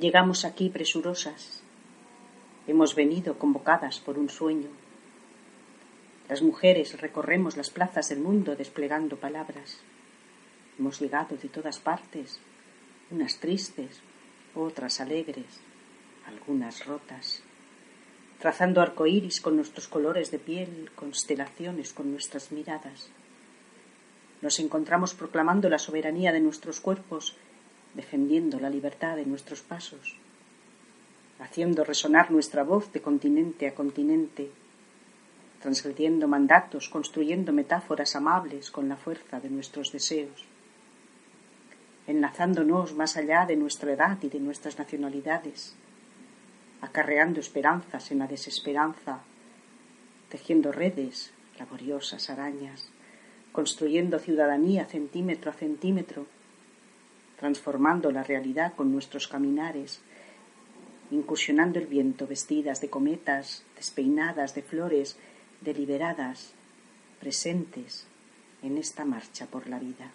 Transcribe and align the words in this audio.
Llegamos 0.00 0.44
aquí 0.44 0.68
presurosas. 0.68 1.60
Hemos 2.68 2.94
venido 2.94 3.36
convocadas 3.36 3.98
por 3.98 4.16
un 4.16 4.28
sueño. 4.28 4.68
Las 6.28 6.40
mujeres 6.40 7.00
recorremos 7.00 7.56
las 7.56 7.70
plazas 7.70 8.08
del 8.08 8.20
mundo 8.20 8.54
desplegando 8.54 9.16
palabras. 9.16 9.78
Hemos 10.78 11.00
llegado 11.00 11.36
de 11.36 11.48
todas 11.48 11.80
partes, 11.80 12.38
unas 13.10 13.40
tristes, 13.40 13.98
otras 14.54 15.00
alegres, 15.00 15.46
algunas 16.28 16.86
rotas, 16.86 17.42
trazando 18.38 18.80
arcoíris 18.80 19.40
con 19.40 19.56
nuestros 19.56 19.88
colores 19.88 20.30
de 20.30 20.38
piel, 20.38 20.92
constelaciones 20.94 21.92
con 21.92 22.12
nuestras 22.12 22.52
miradas. 22.52 23.08
Nos 24.42 24.60
encontramos 24.60 25.14
proclamando 25.14 25.68
la 25.68 25.80
soberanía 25.80 26.30
de 26.30 26.38
nuestros 26.38 26.78
cuerpos, 26.78 27.34
defendiendo 27.94 28.60
la 28.60 28.70
libertad 28.70 29.16
de 29.16 29.26
nuestros 29.26 29.62
pasos, 29.62 30.16
haciendo 31.38 31.84
resonar 31.84 32.30
nuestra 32.30 32.64
voz 32.64 32.92
de 32.92 33.00
continente 33.00 33.66
a 33.68 33.74
continente, 33.74 34.50
transgrediendo 35.60 36.28
mandatos, 36.28 36.88
construyendo 36.88 37.52
metáforas 37.52 38.14
amables 38.16 38.70
con 38.70 38.88
la 38.88 38.96
fuerza 38.96 39.40
de 39.40 39.50
nuestros 39.50 39.92
deseos, 39.92 40.44
enlazándonos 42.06 42.94
más 42.94 43.16
allá 43.16 43.44
de 43.46 43.56
nuestra 43.56 43.92
edad 43.92 44.18
y 44.22 44.28
de 44.28 44.40
nuestras 44.40 44.78
nacionalidades, 44.78 45.74
acarreando 46.80 47.40
esperanzas 47.40 48.10
en 48.10 48.20
la 48.20 48.26
desesperanza, 48.26 49.20
tejiendo 50.28 50.72
redes, 50.72 51.32
laboriosas 51.58 52.30
arañas, 52.30 52.88
construyendo 53.52 54.18
ciudadanía 54.18 54.84
centímetro 54.84 55.50
a 55.50 55.54
centímetro, 55.54 56.26
transformando 57.38 58.10
la 58.10 58.22
realidad 58.24 58.74
con 58.74 58.92
nuestros 58.92 59.28
caminares, 59.28 60.00
incursionando 61.10 61.78
el 61.78 61.86
viento 61.86 62.26
vestidas 62.26 62.80
de 62.80 62.90
cometas, 62.90 63.62
despeinadas 63.76 64.54
de 64.54 64.62
flores, 64.62 65.16
deliberadas, 65.60 66.52
presentes 67.20 68.06
en 68.62 68.76
esta 68.76 69.04
marcha 69.04 69.46
por 69.46 69.68
la 69.68 69.78
vida. 69.78 70.12